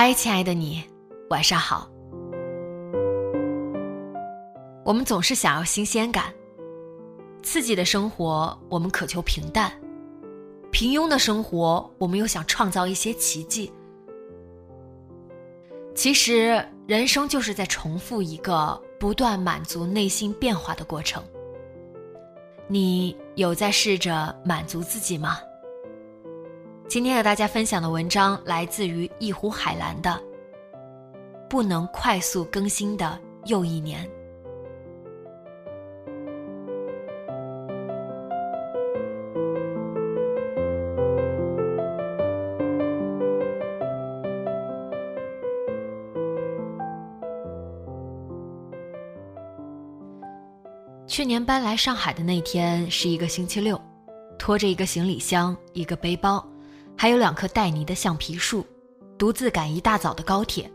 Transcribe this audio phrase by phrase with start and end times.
[0.00, 0.80] 嗨，亲爱的你，
[1.28, 1.90] 晚上好。
[4.84, 6.32] 我们总是想要新鲜感，
[7.42, 9.72] 刺激的生活我们渴求平淡，
[10.70, 13.72] 平庸的生活我们又想创造一些奇迹。
[15.96, 21.20] 其实，人生就是在重复一个不断满足内心变化的过程。
[22.68, 25.40] 你有在试着满足自己吗？
[26.88, 30.10] 今天和大家分享的文章来自于一壶海蓝的
[31.46, 34.02] 《不能快速更新的又一年》。
[51.06, 53.78] 去年搬来上海的那天是一个星期六，
[54.38, 56.42] 拖着一个行李箱，一个背包。
[57.00, 58.66] 还有两棵带泥的橡皮树，
[59.16, 60.68] 独自赶一大早的高铁，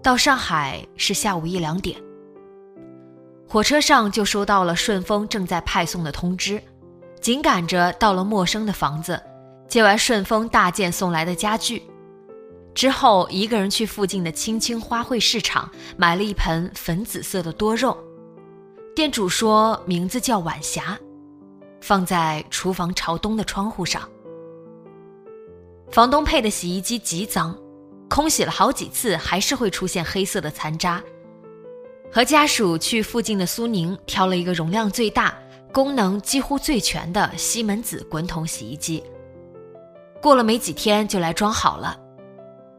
[0.00, 2.00] 到上海是下午一两点。
[3.48, 6.62] 火车上就收到了顺丰正在派送的通知，
[7.20, 9.20] 紧赶着到了陌生的房子，
[9.66, 11.82] 接完顺丰大件送来的家具，
[12.72, 17.98] 之后一个人去附近的青青花卉市场买了一盆粉紫色的多肉，
[18.94, 20.96] 店主说名字叫晚霞，
[21.80, 24.08] 放在厨房朝东的窗户上。
[25.92, 27.54] 房东配的洗衣机极脏，
[28.08, 31.02] 空洗了好几次还是会出现黑色的残渣。
[32.10, 35.38] 和家属去附近的苏宁挑了一个容量最大、
[35.70, 39.04] 功能几乎最全的西门子滚筒洗衣机。
[40.22, 42.00] 过了没几天就来装好了。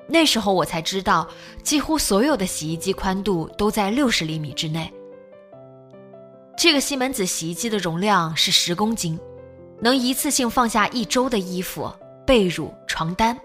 [0.08, 1.28] 那时候我才知道，
[1.62, 4.92] 几乎所有的洗衣机宽度都在六十厘米之内。
[6.58, 9.20] 这个西门子洗衣机的容量是十公斤，
[9.80, 11.94] 能一次性放下一周的衣服。
[12.26, 13.36] 被褥、床单，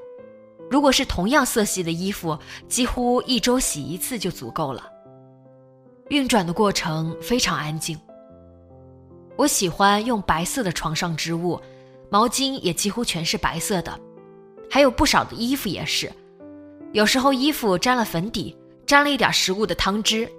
[0.70, 2.38] 如果是同样色系的衣服，
[2.68, 4.84] 几乎一周洗一次就足够了。
[6.10, 7.98] 运转的过程非常安静。
[9.36, 11.58] 我喜欢用白色的床上织物，
[12.10, 13.98] 毛巾也几乎全是白色的，
[14.70, 16.12] 还有不少的衣服也是。
[16.92, 18.54] 有时候衣服沾了粉底，
[18.84, 20.30] 沾了一点食物的汤汁，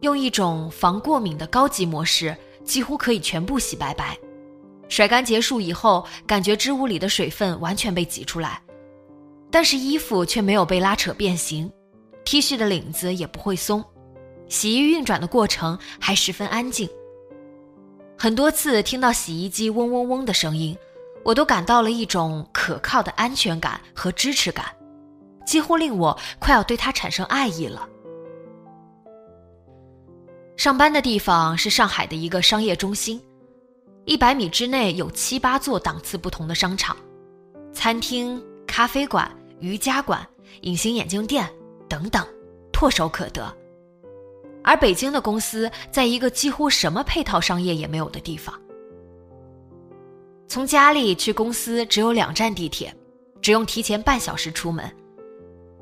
[0.00, 4.18] 用一种防过敏的高级模式，几乎可以全部洗白白。
[4.94, 8.62] 甩干结束以后，感觉织物里的水分完全被挤出来，
[9.50, 11.68] 但是衣服却没有被拉扯变形
[12.24, 13.84] ，T 恤的领子也不会松，
[14.48, 16.88] 洗衣运转的过程还十分安静。
[18.16, 20.78] 很多次听到洗衣机嗡嗡嗡的声音，
[21.24, 24.64] 我都感到了一种可靠的安全感和支持感，
[25.44, 27.84] 几乎令我快要对它产生爱意了。
[30.56, 33.20] 上班的地方是上海的一个商业中心。
[34.06, 36.94] 一百米之内有七八座档次不同的商场、
[37.72, 40.26] 餐厅、咖啡馆、瑜伽馆、
[40.60, 41.48] 隐形眼镜店
[41.88, 42.26] 等等，
[42.70, 43.56] 唾手可得。
[44.62, 48.54] 而北京的公司在一个几乎什么配套商业也没有的地方。
[50.48, 52.94] 从家里去公司只有两站地铁，
[53.40, 54.84] 只用提前半小时出门。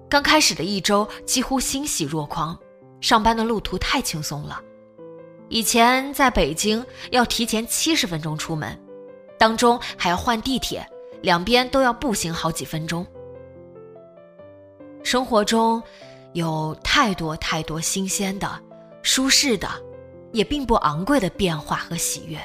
[0.08, 2.56] 刚开始的一周几乎欣喜若狂，
[3.00, 4.62] 上班的路途太轻松了。
[5.52, 8.74] 以前在北京要提前七十分钟出门，
[9.38, 10.82] 当中还要换地铁，
[11.20, 13.06] 两边都要步行好几分钟。
[15.02, 15.82] 生活中
[16.32, 18.50] 有太多太多新鲜的、
[19.02, 19.68] 舒适的，
[20.32, 22.38] 也并不昂贵的变化和喜悦。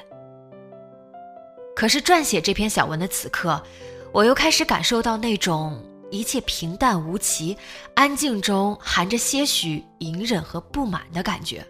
[1.77, 3.63] 可是撰写这篇小文的此刻，
[4.11, 5.81] 我又开始感受到那种
[6.11, 7.57] 一切平淡无奇、
[7.93, 11.65] 安静中含着些许隐忍和不满的感觉。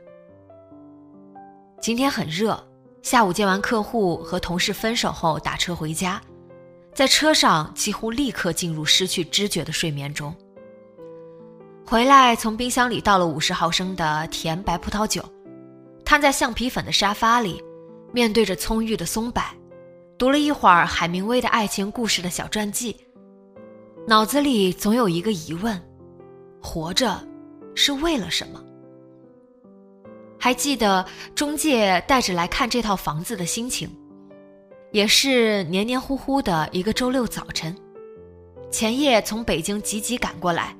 [1.79, 2.61] 今天很热，
[3.03, 6.19] 下午见完客户和同事分手后打车回家，
[6.93, 10.35] 在车上几乎立刻进入失去知觉的睡眠中。
[11.85, 15.23] 回来从冰箱里倒了五十毫升的甜白葡萄酒，
[16.03, 17.63] 瘫在橡皮粉的沙发里，
[18.11, 19.41] 面对着葱郁的松柏，
[20.17, 22.97] 读了一会儿海明威的爱情故事的小传记，
[24.07, 25.79] 脑子里总有一个疑问：
[26.61, 27.25] 活着
[27.75, 28.61] 是为了什么？
[30.39, 31.05] 还记得
[31.35, 33.89] 中介带着来看这套房子的心情，
[34.91, 37.75] 也是黏黏糊糊的一个周六早晨，
[38.71, 40.75] 前夜从北京急急赶过来。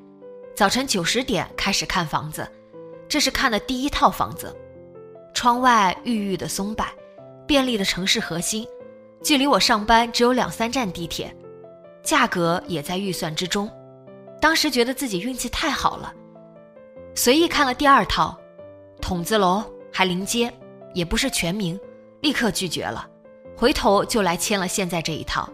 [0.56, 2.50] 早晨九十点开始看房子，
[3.07, 4.56] 这是看的第一套房子。
[5.33, 6.83] 窗外郁郁的松柏，
[7.45, 8.68] 便利的城市核心，
[9.21, 11.31] 距离我上班只有两三站地铁，
[12.01, 13.69] 价格也在预算之中。
[14.42, 16.12] 当时觉得自己运气太好了，
[17.13, 18.36] 随意看了第二套，
[19.07, 20.54] 筒子楼还临街，
[20.94, 21.80] 也不是全名，
[22.19, 23.07] 立刻拒绝了。
[23.56, 25.50] 回头就来签了现在这一套。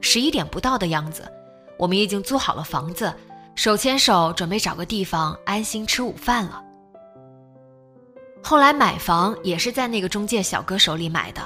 [0.00, 1.30] 十一点不到的样子，
[1.78, 3.12] 我们已经租好了房子。
[3.56, 6.64] 手牵手准备找个地方安心吃午饭了。
[8.42, 11.42] 后来买房也是在那个中介小哥手里买的，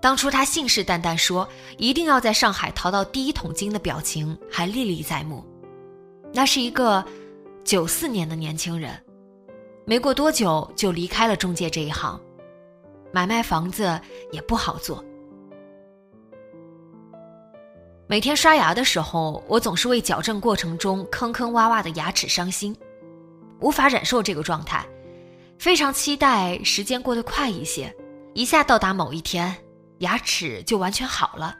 [0.00, 5.44] 当初他信誓旦旦说一定要在上海淘到第一桶金的表情还历历在目。
[6.32, 7.04] 那是一个
[7.64, 8.92] 九四年的年轻人，
[9.88, 12.20] 没过多久就离开了中介这一行，
[13.10, 13.98] 买卖房子
[14.30, 15.02] 也不好做。
[18.06, 22.76] 每天刷牙的时候，我总是为矫正过程中坑坑洼洼的牙齿伤心，
[23.60, 24.86] 无法忍受这个状态，
[25.58, 27.90] 非常期待时间过得快一些，
[28.34, 29.56] 一下到达某一天，
[30.00, 31.56] 牙齿就完全好了。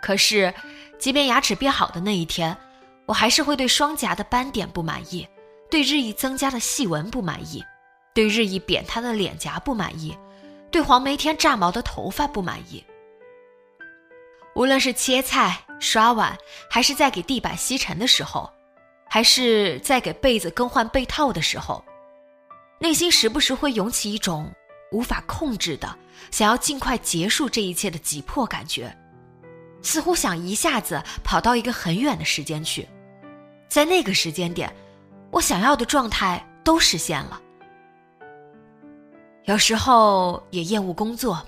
[0.00, 0.54] 可是，
[0.98, 2.56] 即便牙齿变好的那一天，
[3.04, 5.28] 我还是会对双颊的斑点不满意，
[5.72, 7.64] 对日益增加的细纹不满意，
[8.12, 10.14] 对日益扁塌的脸颊不满意，
[10.70, 12.84] 对黄梅天炸毛的头发不满意。
[14.54, 16.36] 无论是切菜、刷碗，
[16.68, 18.52] 还是在给地板吸尘的时候，
[19.08, 21.82] 还是在给被子更换被套的时候，
[22.78, 24.52] 内心时不时会涌起一种
[24.90, 25.96] 无法控制的
[26.30, 28.94] 想要尽快结束这一切的急迫感觉，
[29.80, 32.86] 似乎想一下子跑到一个很远的时间去，
[33.70, 34.70] 在那个时间点，
[35.32, 37.40] 我想要的状态都实现了。
[39.46, 41.44] 有时候也厌恶工作。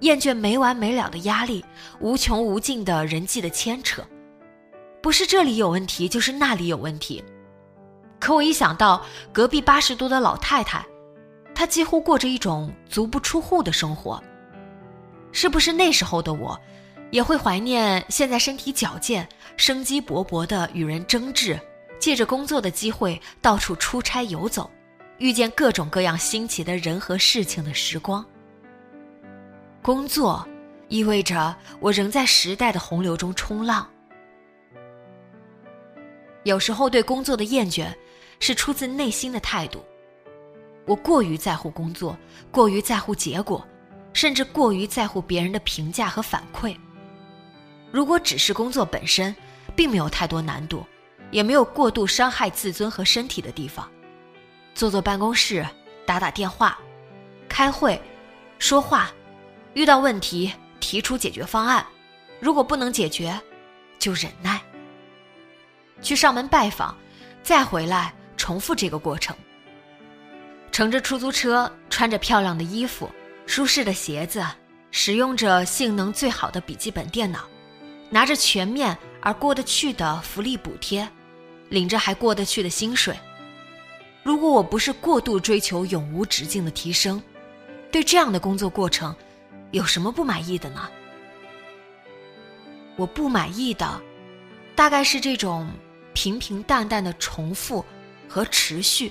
[0.00, 1.64] 厌倦没完没了的压力，
[2.00, 4.02] 无穷无尽的人际的牵扯，
[5.00, 7.22] 不是这里有问题，就是那里有问题。
[8.18, 9.00] 可我一想到
[9.32, 10.84] 隔壁八十多的老太太，
[11.54, 14.20] 她几乎过着一种足不出户的生活，
[15.30, 16.60] 是不是那时候的我，
[17.12, 21.56] 也会怀念现在身体矫健、生机勃勃的与人争执，
[22.02, 24.68] 借着工作的机会到处出差游走，
[25.18, 28.26] 遇见各种各样新奇的人和事情的时光？
[29.80, 30.44] 工作，
[30.88, 33.88] 意味着我仍在时代的洪流中冲浪。
[36.42, 37.86] 有时候对工作的厌倦，
[38.40, 39.80] 是出自内心的态度。
[40.86, 42.18] 我过于在乎工作，
[42.50, 43.64] 过于在乎结果，
[44.12, 46.76] 甚至过于在乎别人的评价和反馈。
[47.92, 49.32] 如果只是工作本身，
[49.76, 50.84] 并没有太多难度，
[51.32, 53.90] 也没有过度伤害自尊和身体的地方。
[54.72, 55.66] 坐坐办公室，
[56.06, 56.78] 打打电话，
[57.48, 58.00] 开会，
[58.60, 59.10] 说话。
[59.74, 61.84] 遇到问题提出解决方案，
[62.38, 63.36] 如果不能解决，
[63.98, 64.60] 就忍耐。
[66.02, 66.96] 去上门拜访，
[67.42, 69.34] 再回来重复这个过程。
[70.70, 73.10] 乘着出租车，穿着漂亮的衣服、
[73.46, 74.44] 舒适的鞋子，
[74.90, 77.40] 使用着性能最好的笔记本电脑，
[78.10, 81.08] 拿着全面而过得去的福利补贴，
[81.72, 83.18] 领着还过得去的薪水。
[84.22, 87.20] 如果我不是过度追求永无止境的提升，
[87.90, 89.14] 对这样的工作过程。
[89.70, 90.86] 有什么不满意的呢？
[92.96, 94.02] 我不满意的，
[94.76, 95.66] 大概是这种
[96.12, 97.82] 平平淡淡的重复
[98.28, 99.10] 和持续，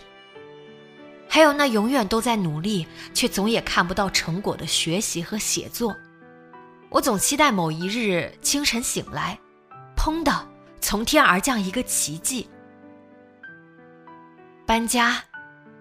[1.28, 5.98] 还有那永远都在努力却总也看不到成果的学习和写作。
[6.90, 9.40] 我总期待某一日清晨醒来，
[9.98, 10.48] 砰的
[10.82, 12.50] 从天而降一个奇迹。
[14.66, 15.24] 搬家，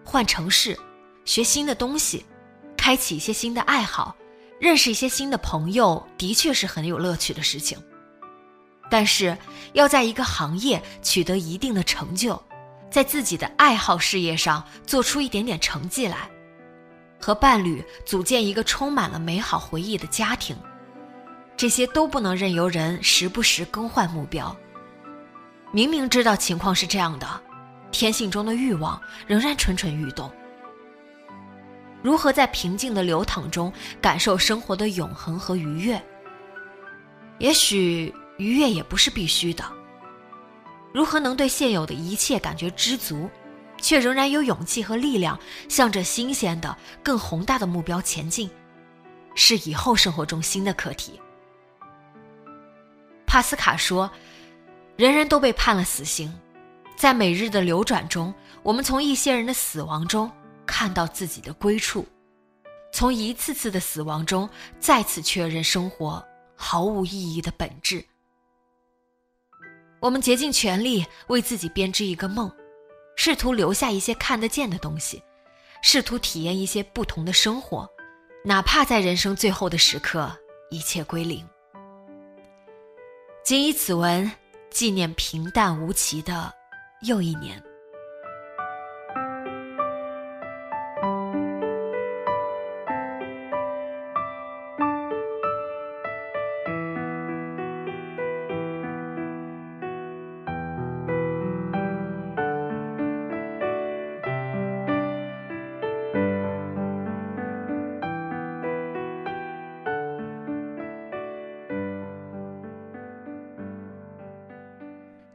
[0.05, 0.79] 换城市，
[1.25, 2.25] 学新的东西，
[2.77, 4.15] 开启一些新的爱好。
[4.61, 7.83] 认识一些新的朋友，的确是很有乐趣的事情。
[8.91, 9.35] 但是，
[9.73, 12.41] 要在一个行业取得一定的成就，
[12.91, 16.29] 在自己的爱好事业上做出一点点成绩来，
[17.19, 20.55] 和伴侣组建一个充满了美好回忆的家庭，
[21.57, 24.55] 这些都不能任由人时不时更换目标。
[25.73, 27.27] 明明知道情况是这样的，
[27.93, 30.31] 天性中的欲望仍然蠢蠢欲动。
[32.03, 36.03] 如何在平静的流淌中感受生活的永恒和愉悦？
[37.39, 39.65] 也许愉悦也不是必须的。
[40.93, 43.31] 如何能对现有的一切感觉知足，
[43.81, 48.51] 却仍然有勇气和力量向着新鲜的、更宏大的目标前进，
[49.37, 51.21] 是以后生活中新的课题。
[53.25, 54.11] 帕斯卡说
[55.01, 56.31] ：“人人都被判了死刑，
[56.95, 60.31] 在每日的流转中，我们从一些人的死亡中
[60.67, 62.07] 看到自己的归处，
[62.93, 64.47] 从一次次的死亡中
[64.79, 66.23] 再次确认生活
[66.55, 68.05] 毫无意义的本质。”
[70.01, 72.53] 我们竭尽全力为自己编织一个梦，
[73.17, 75.23] 试图留下一些看得见的东西，
[75.81, 77.89] 试图体验一些不同的生活，
[78.45, 80.31] 哪怕在人生最后的时刻
[80.69, 81.43] 一切归零。
[83.43, 84.31] 谨以此文
[84.71, 86.53] 纪念平淡无奇的
[87.03, 87.70] 又一年。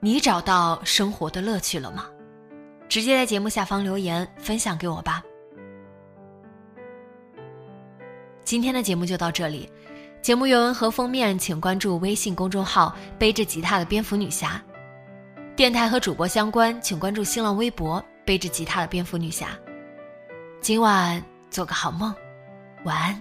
[0.06, 2.06] 你找到生活的乐趣了吗？
[2.88, 5.24] 直接在节目下方留言分享给我吧。
[8.44, 9.68] 今天的节目就到这里，
[10.22, 14.64] 节目原文和封面请关注微信公众号“背着吉他的蝙蝠女侠”，
[15.58, 19.58] 电台和主播相关请关注新浪微博“背着吉他的蝙蝠女侠”。
[20.62, 21.20] 今晚
[21.50, 22.14] 做个好梦，
[22.84, 23.20] 晚安。